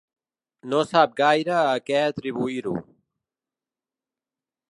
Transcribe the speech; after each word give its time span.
No 0.71 0.79
sap 0.91 1.11
gaire 1.19 1.53
a 1.73 1.75
què 1.89 1.99
atribuir-ho. 2.05 2.73